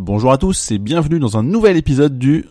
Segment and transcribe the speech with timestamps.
[0.00, 2.44] Bonjour à tous et bienvenue dans un nouvel épisode du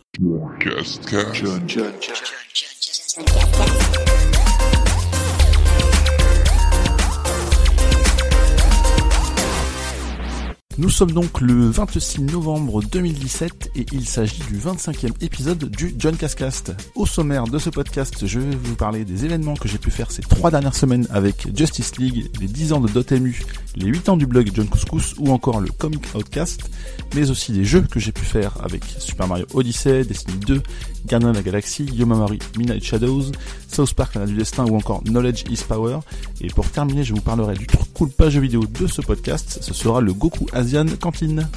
[10.77, 16.15] Nous sommes donc le 26 novembre 2017 et il s'agit du 25e épisode du John
[16.17, 16.75] Cascast.
[16.95, 20.11] Au sommaire de ce podcast, je vais vous parler des événements que j'ai pu faire
[20.11, 23.41] ces trois dernières semaines avec Justice League, les 10 ans de Dotemu,
[23.77, 26.69] les 8 ans du blog John Couscous ou encore le Comic Outcast,
[27.15, 30.61] mais aussi des jeux que j'ai pu faire avec Super Mario Odyssey, Destiny 2,
[31.07, 33.31] Guardian of la Galaxie, Yomamari Midnight Shadows,
[33.67, 35.99] South Park La du Destin ou encore Knowledge is Power.
[36.41, 39.59] Et pour terminer, je vous parlerai du truc cool pas jeu vidéo de ce podcast,
[39.61, 41.47] ce sera le Goku Asian Cantine.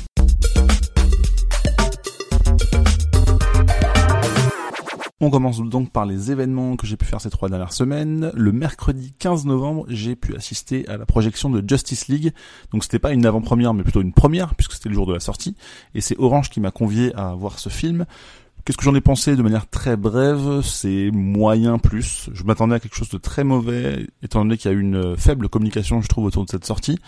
[5.23, 8.31] On commence donc par les événements que j'ai pu faire ces trois dernières semaines.
[8.35, 12.33] Le mercredi 15 novembre, j'ai pu assister à la projection de Justice League.
[12.73, 15.21] Donc c'était pas une avant-première, mais plutôt une première, puisque c'était le jour de la
[15.21, 15.57] sortie.
[15.95, 18.07] Et c'est Orange qui m'a convié à voir ce film.
[18.65, 20.63] Qu'est-ce que j'en ai pensé de manière très brève?
[20.63, 22.31] C'est moyen plus.
[22.33, 25.19] Je m'attendais à quelque chose de très mauvais, étant donné qu'il y a eu une
[25.19, 26.99] faible communication, je trouve, autour de cette sortie.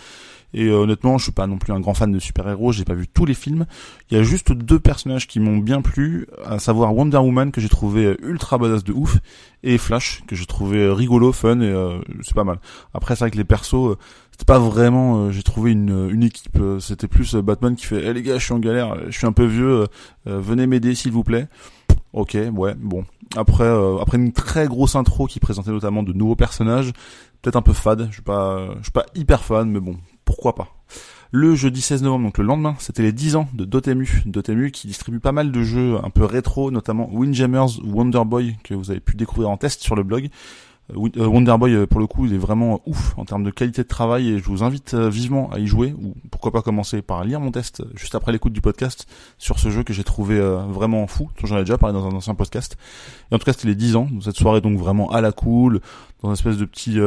[0.55, 2.95] Et euh, honnêtement, je suis pas non plus un grand fan de super-héros, j'ai pas
[2.95, 3.67] vu tous les films.
[4.11, 7.61] Il y a juste deux personnages qui m'ont bien plu, à savoir Wonder Woman que
[7.61, 9.19] j'ai trouvé ultra badass de ouf
[9.63, 12.59] et Flash que j'ai trouvé rigolo, fun et euh, c'est pas mal.
[12.93, 13.97] Après vrai que les persos euh,
[14.31, 18.23] c'était pas vraiment j'ai trouvé une, une équipe, c'était plus Batman qui fait "Eh les
[18.23, 19.87] gars, je suis en galère, je suis un peu vieux,
[20.25, 21.49] venez m'aider s'il vous plaît."
[22.13, 23.05] OK, ouais, bon.
[23.37, 23.69] Après
[24.01, 26.93] après une très grosse intro qui présentait notamment de nouveaux personnages,
[27.43, 30.55] peut-être un peu fade, je suis pas je suis pas hyper fan mais bon, pourquoi
[30.55, 30.69] pas.
[31.35, 34.23] Le jeudi 16 novembre, donc le lendemain, c'était les 10 ans de Dotemu.
[34.27, 38.75] Dotemu qui distribue pas mal de jeux un peu rétro, notamment Windjammers Wonder Boy que
[38.75, 40.29] vous avez pu découvrir en test sur le blog.
[40.91, 43.51] Euh, euh, Wonder Boy, euh, pour le coup, il est vraiment ouf en termes de
[43.51, 47.03] qualité de travail et je vous invite vivement à y jouer ou pourquoi pas commencer
[47.03, 49.07] par lire mon test juste après l'écoute du podcast
[49.39, 51.31] sur ce jeu que j'ai trouvé vraiment fou.
[51.45, 52.77] J'en ai déjà parlé dans un ancien podcast.
[53.31, 54.09] Et en tout cas, c'était les 10 ans.
[54.21, 55.81] Cette soirée donc vraiment à la cool,
[56.23, 56.99] dans une espèce de petit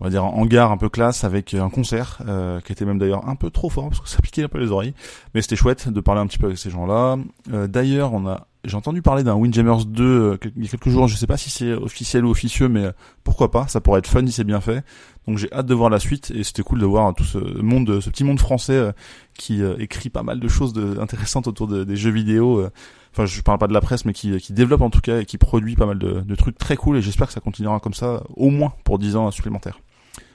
[0.00, 2.98] on va dire en hangar un peu classe avec un concert euh, qui était même
[2.98, 4.94] d'ailleurs un peu trop fort parce que ça piquait un peu les oreilles.
[5.34, 7.18] Mais c'était chouette de parler un petit peu avec ces gens-là.
[7.52, 10.88] Euh, d'ailleurs on a j'ai entendu parler d'un Windjammers 2 euh, il y a quelques
[10.88, 11.06] jours.
[11.06, 12.90] Je sais pas si c'est officiel ou officieux mais
[13.24, 13.68] pourquoi pas.
[13.68, 14.84] Ça pourrait être fun si c'est bien fait.
[15.28, 16.32] Donc j'ai hâte de voir la suite.
[16.34, 18.92] Et c'était cool de voir tout ce monde ce petit monde français
[19.34, 22.66] qui écrit pas mal de choses intéressantes autour des jeux vidéo
[23.12, 25.24] enfin je parle pas de la presse mais qui, qui développe en tout cas et
[25.24, 26.96] qui produit pas mal de, de trucs très cool.
[26.96, 29.78] Et j'espère que ça continuera comme ça au moins pour 10 ans supplémentaires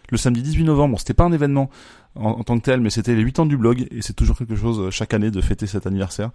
[0.10, 1.00] le samedi 18 novembre.
[1.00, 1.70] C'était pas un événement
[2.16, 4.56] en, tant que tel, mais c'était les 8 ans du blog et c'est toujours quelque
[4.56, 6.32] chose euh, chaque année de fêter cet anniversaire.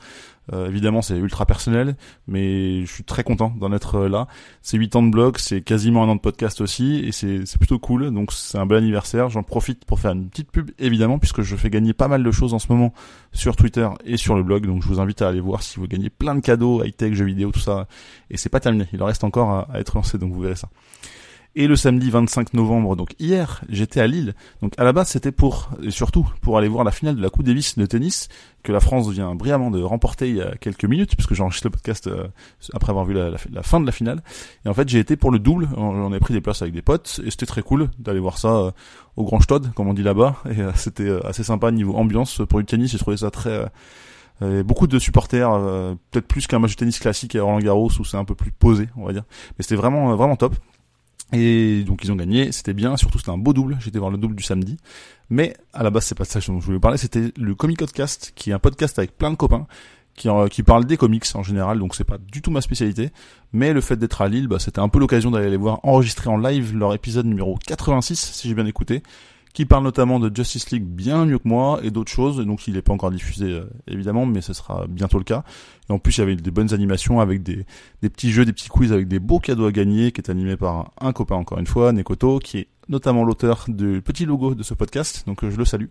[0.53, 4.26] Euh, évidemment, c'est ultra personnel, mais je suis très content d'en être euh, là.
[4.62, 7.78] C'est 8 ans de blog, c'est quasiment un an de podcast aussi et c'est plutôt
[7.78, 8.10] cool.
[8.12, 9.30] Donc c'est un bel anniversaire.
[9.30, 12.30] J'en profite pour faire une petite pub évidemment puisque je fais gagner pas mal de
[12.30, 12.92] choses en ce moment
[13.32, 14.66] sur Twitter et sur le blog.
[14.66, 17.14] Donc je vous invite à aller voir si vous gagnez plein de cadeaux, high tech,
[17.14, 17.86] jeux vidéo, tout ça.
[18.30, 18.86] Et c'est pas terminé.
[18.92, 20.69] Il en reste encore à, à être lancé, donc vous verrez ça.
[21.56, 24.34] Et le samedi 25 novembre, donc hier, j'étais à Lille.
[24.62, 27.28] Donc à la base, c'était pour, et surtout, pour aller voir la finale de la
[27.28, 28.28] Coupe Davis de tennis,
[28.62, 31.72] que la France vient brillamment de remporter il y a quelques minutes, puisque j'enregistre le
[31.72, 32.28] podcast euh,
[32.72, 34.22] après avoir vu la, fin de la finale.
[34.64, 35.68] Et en fait, j'ai été pour le double.
[35.76, 38.54] On a pris des places avec des potes, et c'était très cool d'aller voir ça
[38.54, 38.70] euh,
[39.16, 40.36] au Grand Stade, comme on dit là-bas.
[40.48, 42.42] Et euh, c'était assez sympa niveau ambiance.
[42.48, 43.66] Pour du tennis, j'ai trouvé ça très...
[44.40, 45.50] beaucoup de supporters,
[46.12, 48.52] peut-être plus qu'un match de tennis classique à Roland Garros où c'est un peu plus
[48.52, 49.24] posé, on va dire.
[49.58, 50.54] Mais c'était vraiment vraiment top.
[51.32, 54.18] Et donc ils ont gagné, c'était bien, surtout c'était un beau double, j'étais voir le
[54.18, 54.78] double du samedi.
[55.28, 58.32] Mais à la base c'est pas ça dont je voulais parler, c'était le Comic Podcast,
[58.34, 59.66] qui est un podcast avec plein de copains,
[60.14, 63.10] qui, euh, qui parle des comics en général, donc c'est pas du tout ma spécialité.
[63.52, 66.28] Mais le fait d'être à Lille, bah, c'était un peu l'occasion d'aller les voir enregistrer
[66.28, 69.02] en live leur épisode numéro 86, si j'ai bien écouté
[69.52, 72.44] qui parle notamment de Justice League bien mieux que moi et d'autres choses.
[72.44, 75.44] Donc il n'est pas encore diffusé euh, évidemment, mais ce sera bientôt le cas.
[75.88, 77.66] Et en plus il y avait des bonnes animations avec des,
[78.02, 80.56] des petits jeux, des petits quiz avec des beaux cadeaux à gagner, qui est animé
[80.56, 84.62] par un copain encore une fois, Nekoto, qui est notamment l'auteur du petit logo de
[84.62, 85.24] ce podcast.
[85.26, 85.88] Donc euh, je le salue.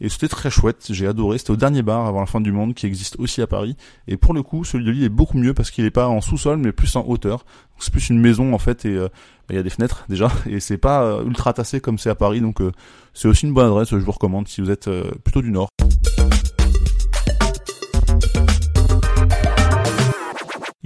[0.00, 1.38] Et c'était très chouette, j'ai adoré.
[1.38, 3.76] C'était au dernier bar avant la fin du monde qui existe aussi à Paris.
[4.08, 6.20] Et pour le coup, celui de Lille est beaucoup mieux parce qu'il est pas en
[6.20, 7.44] sous-sol mais plus en hauteur.
[7.78, 10.30] C'est plus une maison en fait et euh, bah, il y a des fenêtres déjà
[10.46, 12.40] et c'est pas euh, ultra tassé comme c'est à Paris.
[12.40, 12.72] Donc euh,
[13.12, 13.90] c'est aussi une bonne adresse.
[13.90, 14.90] Je vous recommande si vous êtes
[15.22, 15.68] plutôt du nord.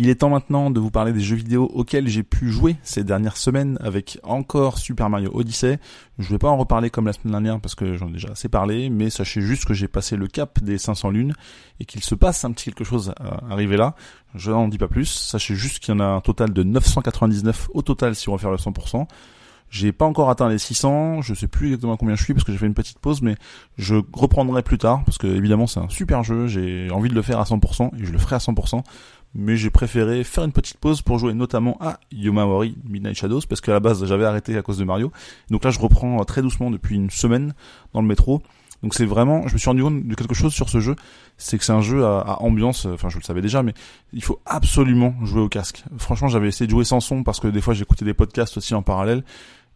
[0.01, 3.03] Il est temps maintenant de vous parler des jeux vidéo auxquels j'ai pu jouer ces
[3.03, 5.81] dernières semaines avec encore Super Mario Odyssey.
[6.21, 8.49] Je vais pas en reparler comme la semaine dernière parce que j'en ai déjà assez
[8.49, 11.35] parlé, mais sachez juste que j'ai passé le cap des 500 lunes
[11.81, 13.97] et qu'il se passe un petit quelque chose à arriver là.
[14.37, 15.07] Je n'en dis pas plus.
[15.07, 18.39] Sachez juste qu'il y en a un total de 999 au total si on va
[18.39, 19.05] faire le 100%.
[19.71, 22.53] J'ai pas encore atteint les 600, je sais plus exactement combien je suis parce que
[22.53, 23.35] j'ai fait une petite pause, mais
[23.77, 27.21] je reprendrai plus tard parce que évidemment c'est un super jeu, j'ai envie de le
[27.21, 28.83] faire à 100% et je le ferai à 100%,
[29.35, 33.61] mais j'ai préféré faire une petite pause pour jouer notamment à Yomawari Midnight Shadows parce
[33.61, 35.13] qu'à la base j'avais arrêté à cause de Mario.
[35.51, 37.55] Donc là je reprends très doucement depuis une semaine
[37.93, 38.43] dans le métro.
[38.83, 40.95] Donc c'est vraiment, je me suis rendu compte de quelque chose sur ce jeu,
[41.37, 43.75] c'est que c'est un jeu à, à, ambiance, enfin je le savais déjà, mais
[44.13, 45.83] il faut absolument jouer au casque.
[45.99, 48.75] Franchement j'avais essayé de jouer sans son parce que des fois j'écoutais des podcasts aussi
[48.75, 49.25] en parallèle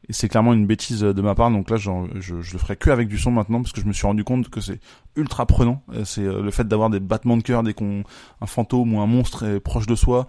[0.08, 2.90] et c'est clairement une bêtise de ma part, donc là je, je, le ferai que
[2.90, 4.81] avec du son maintenant parce que je me suis rendu compte que c'est
[5.16, 5.82] ultra prenant.
[6.04, 8.02] C'est euh, le fait d'avoir des battements de cœur dès qu'on
[8.40, 10.26] un fantôme ou un monstre est proche de soi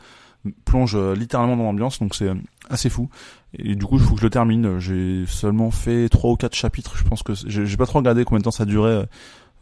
[0.66, 2.36] plonge euh, littéralement dans l'ambiance, donc c'est euh,
[2.70, 3.10] assez fou.
[3.58, 4.80] Et du coup, il faut que je le termine.
[4.80, 6.98] J'ai seulement fait trois ou quatre chapitres.
[6.98, 9.08] Je pense que j'ai pas trop regardé combien de temps ça durait,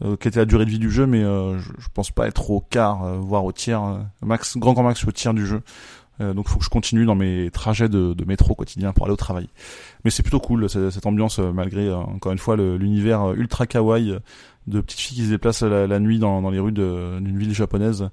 [0.03, 2.61] euh, quelle était la durée de vie du jeu, mais je, pense pas être au
[2.61, 3.81] quart, voire au tiers,
[4.21, 5.61] max, grand grand max au tiers du jeu.
[6.21, 9.13] Euh, donc faut que je continue dans mes trajets de, de métro quotidien pour aller
[9.13, 9.47] au travail.
[10.03, 14.15] Mais c'est plutôt cool cette ambiance euh, malgré euh, encore une fois l'univers ultra kawaii
[14.67, 18.09] de petites filles qui se déplacent la, nuit dans, dans les rues d'une ville japonaise.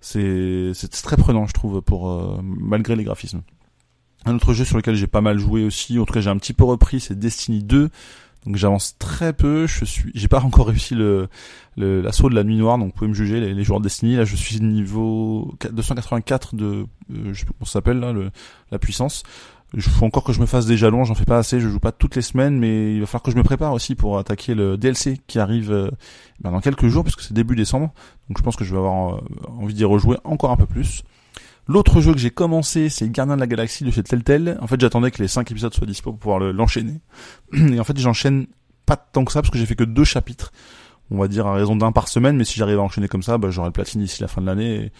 [0.00, 0.72] C'est
[1.02, 3.42] très prenant je trouve pour malgré les graphismes.
[4.24, 6.36] Un autre jeu sur lequel j'ai pas mal joué aussi, en tout cas j'ai un
[6.36, 7.90] petit peu repris, c'est Destiny 2.
[8.46, 11.28] Donc j'avance très peu, je suis, j'ai pas encore réussi le
[11.76, 14.16] l'assaut de la nuit noire, donc vous pouvez me juger les, joueurs de Destiny.
[14.16, 18.30] Là, je suis niveau 284 de, euh, je sais pas comment ça s'appelle là, le,
[18.70, 19.22] la puissance.
[19.72, 21.78] Il faut encore que je me fasse des jalons, j'en fais pas assez, je joue
[21.78, 24.54] pas toutes les semaines, mais il va falloir que je me prépare aussi pour attaquer
[24.54, 25.90] le DLC qui arrive euh,
[26.40, 27.92] ben, dans quelques jours, puisque c'est début décembre.
[28.28, 31.04] Donc je pense que je vais avoir euh, envie d'y rejouer encore un peu plus.
[31.70, 34.58] L'autre jeu que j'ai commencé, c'est Gardien de la Galaxie de chez Telltale.
[34.60, 37.00] En fait, j'attendais que les 5 épisodes soient dispo pour pouvoir l'enchaîner.
[37.52, 38.48] Et en fait, j'enchaîne
[38.86, 40.50] pas tant que ça parce que j'ai fait que deux chapitres.
[41.12, 43.38] On va dire à raison d'un par semaine, mais si j'arrive à enchaîner comme ça,
[43.38, 44.92] bah, j'aurai le platine d'ici la fin de l'année et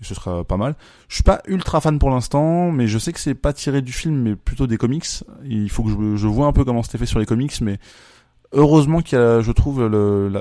[0.00, 0.74] ce sera pas mal.
[1.08, 3.92] Je suis pas ultra fan pour l'instant, mais je sais que c'est pas tiré du
[3.92, 5.04] film, mais plutôt des comics.
[5.44, 7.76] Il faut que je, vois un peu comment c'était fait sur les comics, mais
[8.52, 10.32] heureusement qu'il y a, je trouve, le,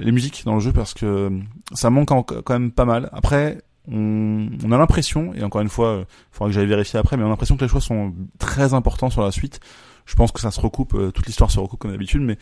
[0.00, 1.30] les musiques dans le jeu parce que
[1.74, 3.10] ça manque quand même pas mal.
[3.12, 3.58] Après,
[3.90, 7.22] on, on a l'impression, et encore une fois, il faudra que j'aille vérifier après, mais
[7.22, 9.60] on a l'impression que les choix sont très importants sur la suite.
[10.08, 12.38] Je pense que ça se recoupe, euh, toute l'histoire se recoupe comme d'habitude, mais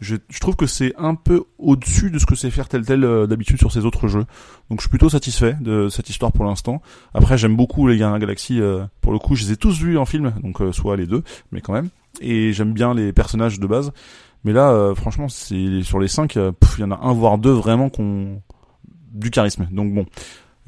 [0.00, 3.02] je, je, trouve que c'est un peu au-dessus de ce que c'est faire tel tel
[3.02, 4.24] euh, d'habitude sur ces autres jeux.
[4.70, 6.80] Donc je suis plutôt satisfait de cette histoire pour l'instant.
[7.14, 8.60] Après j'aime beaucoup les Gardiens Galaxy.
[8.60, 11.24] Euh, pour le coup, je les ai tous vus en film, donc soit les deux,
[11.50, 11.88] mais quand même.
[12.20, 13.90] Et j'aime bien les personnages de base.
[14.44, 17.90] Mais là, franchement, c'est sur les cinq, il y en a un voire deux vraiment
[17.90, 18.40] qu'on
[19.12, 19.66] du charisme.
[19.72, 20.06] Donc bon,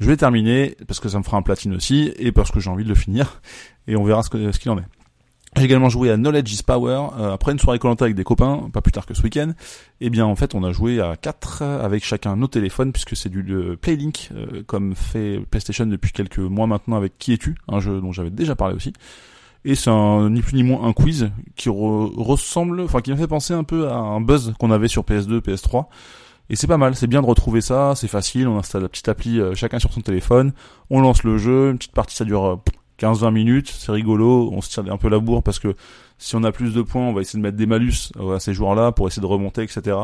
[0.01, 2.71] je vais terminer parce que ça me fera un platine aussi et parce que j'ai
[2.71, 3.39] envie de le finir
[3.87, 4.85] et on verra ce qu'il ce en est.
[5.57, 8.69] J'ai également joué à Knowledge is Power euh, après une soirée collante avec des copains,
[8.71, 9.51] pas plus tard que ce week-end.
[9.99, 13.29] Eh bien en fait on a joué à 4 avec chacun nos téléphones puisque c'est
[13.29, 13.43] du
[13.79, 18.11] Playlink euh, comme fait PlayStation depuis quelques mois maintenant avec Qui es-tu, un jeu dont
[18.11, 18.93] j'avais déjà parlé aussi.
[19.65, 23.53] Et c'est ni plus ni moins un quiz qui ressemble, enfin qui m'a fait penser
[23.53, 25.85] un peu à un buzz qu'on avait sur PS2, PS3
[26.51, 29.07] et c'est pas mal, c'est bien de retrouver ça, c'est facile, on installe la petite
[29.07, 30.51] appli euh, chacun sur son téléphone,
[30.89, 32.59] on lance le jeu, une petite partie ça dure
[32.99, 35.73] 15-20 euh, minutes, c'est rigolo, on se tire un peu la bourre parce que
[36.17, 38.41] si on a plus de points, on va essayer de mettre des malus euh, à
[38.41, 39.95] ces joueurs-là pour essayer de remonter, etc.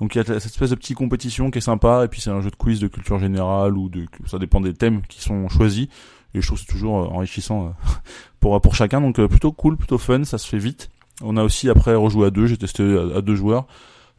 [0.00, 2.30] Donc il y a cette espèce de petite compétition qui est sympa, et puis c'est
[2.30, 5.48] un jeu de quiz de culture générale ou de ça dépend des thèmes qui sont
[5.48, 5.86] choisis.
[6.34, 7.74] Et je trouve c'est toujours enrichissant
[8.40, 10.90] pour pour chacun, donc plutôt cool, plutôt fun, ça se fait vite.
[11.22, 12.82] On a aussi après rejoué à deux, j'ai testé
[13.14, 13.68] à deux joueurs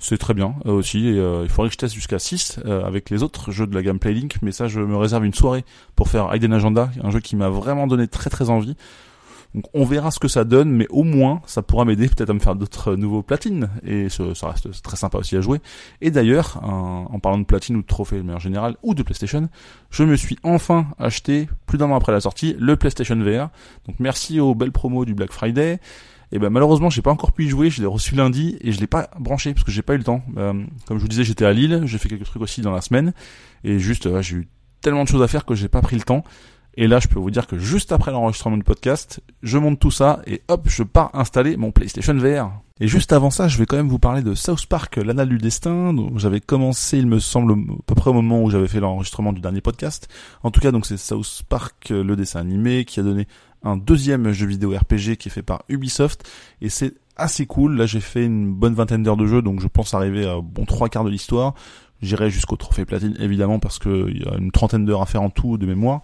[0.04, 3.10] c'est très bien euh, aussi euh, il faudrait que je teste jusqu'à 6 euh, avec
[3.10, 5.64] les autres jeux de la gamme Playlink mais ça je me réserve une soirée
[5.96, 8.76] pour faire Hidden Agenda un jeu qui m'a vraiment donné très très envie.
[9.56, 12.34] Donc on verra ce que ça donne mais au moins ça pourra m'aider peut-être à
[12.34, 15.62] me faire d'autres nouveaux platines et ça reste très sympa aussi à jouer.
[16.02, 19.48] Et d'ailleurs en parlant de platine ou de trophée de manière générale ou de PlayStation
[19.92, 23.50] je me suis enfin acheté plus d'un an après la sortie le PlayStation VR
[23.86, 25.80] donc merci aux belles promos du Black Friday
[26.34, 28.80] et ben malheureusement j'ai pas encore pu y jouer, je l'ai reçu lundi et je
[28.80, 30.24] l'ai pas branché parce que j'ai pas eu le temps.
[30.36, 32.82] Euh, comme je vous disais j'étais à Lille, j'ai fait quelques trucs aussi dans la
[32.82, 33.14] semaine
[33.64, 34.48] et juste j'ai eu
[34.82, 36.24] tellement de choses à faire que j'ai pas pris le temps.
[36.76, 39.92] Et là je peux vous dire que juste après l'enregistrement du podcast, je monte tout
[39.92, 42.50] ça et hop je pars installer mon PlayStation VR.
[42.80, 45.38] Et juste avant ça, je vais quand même vous parler de South Park, l'anal du
[45.38, 48.80] destin, dont j'avais commencé, il me semble, à peu près au moment où j'avais fait
[48.80, 50.10] l'enregistrement du dernier podcast.
[50.42, 53.28] En tout cas, donc c'est South Park, le dessin animé, qui a donné
[53.64, 56.30] un deuxième jeu vidéo RPG qui est fait par Ubisoft
[56.62, 57.78] et c'est assez cool.
[57.78, 60.66] Là, j'ai fait une bonne vingtaine d'heures de jeu, donc je pense arriver à bon
[60.66, 61.54] trois quarts de l'histoire.
[62.02, 65.30] J'irai jusqu'au trophée platine évidemment parce qu'il y a une trentaine d'heures à faire en
[65.30, 66.02] tout de mémoire.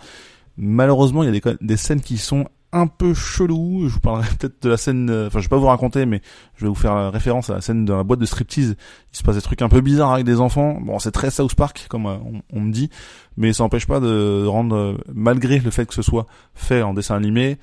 [0.58, 3.88] Malheureusement, il y a des, des scènes qui sont un peu chelou.
[3.88, 6.22] Je vous parlerai peut-être de la scène, euh, enfin je vais pas vous raconter, mais
[6.56, 8.76] je vais vous faire référence à la scène de la boîte de striptease.
[9.14, 10.80] Il se passe des trucs un peu bizarres avec des enfants.
[10.82, 12.18] Bon, c'est très South Park, comme euh,
[12.54, 12.90] on, me dit,
[13.38, 16.94] mais ça n'empêche pas de rendre, euh, malgré le fait que ce soit fait en
[16.94, 17.58] dessin animé,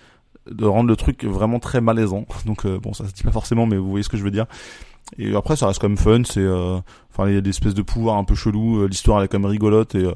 [0.51, 2.27] de rendre le truc vraiment très malaisant.
[2.47, 4.31] Donc euh, bon, ça se dit pas forcément, mais vous voyez ce que je veux
[4.31, 4.47] dire.
[5.19, 6.23] Et après, ça reste quand même fun.
[6.25, 6.79] C'est, euh,
[7.13, 8.81] enfin, il y a des espèces de pouvoirs un peu chelous.
[8.81, 10.09] Euh, l'histoire elle est quand même rigolote et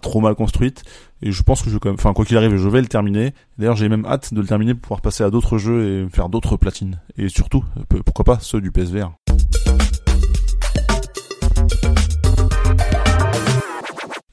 [0.00, 0.84] trop mal construite.
[1.22, 3.34] Et je pense que je quand même, enfin, quoi qu'il arrive, je vais le terminer.
[3.58, 6.28] D'ailleurs, j'ai même hâte de le terminer pour pouvoir passer à d'autres jeux et faire
[6.28, 7.00] d'autres platines.
[7.16, 7.64] Et surtout,
[8.04, 9.12] pourquoi pas ceux du PSVR.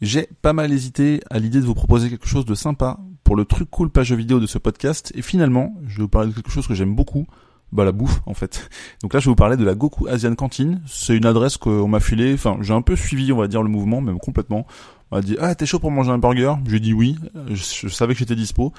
[0.01, 3.44] J'ai pas mal hésité à l'idée de vous proposer quelque chose de sympa pour le
[3.44, 6.50] truc cool page vidéo de ce podcast et finalement je vais vous parler de quelque
[6.50, 7.28] chose que j'aime beaucoup,
[7.74, 8.70] bah la bouffe en fait.
[9.01, 11.89] Donc là je vais vous parler de la Goku Asian Canteen, c'est une adresse qu'on
[11.89, 14.66] m'a filée, enfin j'ai un peu suivi on va dire le mouvement même complètement.
[15.12, 16.56] M'a dit ah t'es chaud pour manger un burger?
[16.68, 17.18] J'ai dit oui,
[17.50, 18.74] je, savais que j'étais dispo.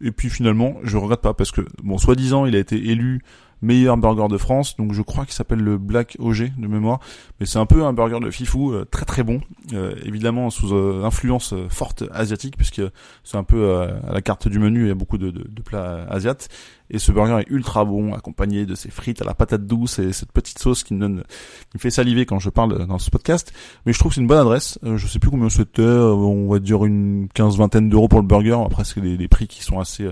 [0.00, 3.22] Et puis finalement je regrette pas parce que bon soi-disant il a été élu
[3.62, 4.76] meilleur burger de France.
[4.76, 7.00] Donc je crois qu'il s'appelle le Black OG de mémoire.
[7.40, 9.40] Mais c'est un peu un burger de fifou, euh, très très bon.
[9.72, 12.82] Euh, évidemment sous euh, influence forte asiatique, puisque
[13.24, 15.62] c'est un peu à la carte du menu, il y a beaucoup de, de, de
[15.62, 16.48] plats asiates.
[16.90, 20.12] Et ce burger est ultra bon, accompagné de ses frites à la patate douce et
[20.12, 21.22] cette petite sauce qui me donne,
[21.70, 23.52] qui me fait saliver quand je parle dans ce podcast.
[23.86, 24.78] Mais je trouve que c'est une bonne adresse.
[24.82, 28.58] je sais plus combien c'était, on va dire une quinze vingtaine d'euros pour le burger.
[28.66, 30.10] Après c'est des, des prix qui sont assez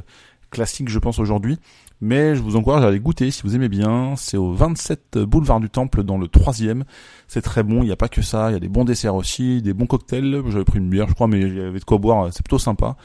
[0.50, 1.59] classiques, je pense aujourd'hui.
[2.02, 4.14] Mais je vous encourage à aller goûter si vous aimez bien.
[4.16, 6.85] C'est au 27 boulevard du Temple dans le troisième.
[7.28, 7.83] C'est très bon.
[7.83, 8.50] Il n'y a pas que ça.
[8.50, 10.42] Il y a des bons desserts aussi, des bons cocktails.
[10.49, 12.28] J'avais pris une bière, je crois, mais il y avait de quoi boire.
[12.33, 12.97] C'est plutôt sympa.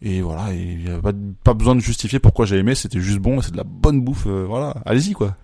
[0.00, 1.12] Et voilà, il n'y a pas,
[1.44, 2.74] pas, besoin de justifier pourquoi j'ai aimé.
[2.74, 3.40] C'était juste bon.
[3.42, 4.26] C'est de la bonne bouffe.
[4.26, 5.36] Euh, voilà, allez-y quoi.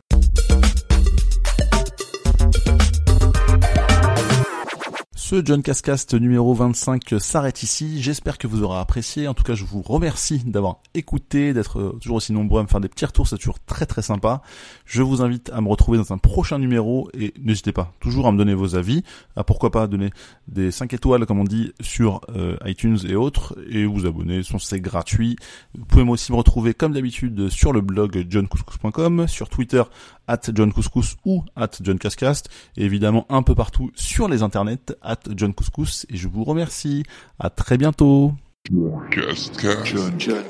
[5.35, 8.01] Ce John Cascast numéro 25 s'arrête ici.
[8.01, 9.27] J'espère que vous aurez apprécié.
[9.27, 12.69] En tout cas, je vous remercie d'avoir écouté, d'être euh, toujours aussi nombreux à me
[12.69, 13.27] faire des petits retours.
[13.27, 14.43] C'est toujours très très sympa.
[14.85, 18.33] Je vous invite à me retrouver dans un prochain numéro et n'hésitez pas toujours à
[18.33, 19.03] me donner vos avis.
[19.35, 20.11] À pourquoi pas donner
[20.47, 24.43] des 5 étoiles, comme on dit, sur euh, iTunes et autres et vous abonner.
[24.61, 25.35] C'est gratuit.
[25.77, 29.83] Vous pouvez aussi me retrouver comme d'habitude sur le blog johncouscous.com, sur Twitter
[30.29, 34.95] at John Couscous ou at John Cascast, et évidemment un peu partout sur les internets
[35.03, 37.03] at John Couscous, et je vous remercie.
[37.39, 38.33] À très bientôt.
[40.19, 40.45] John